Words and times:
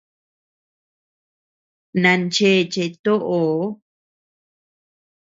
Nan 2.01 2.21
cheche 2.35 2.83
toʼo. 3.03 3.37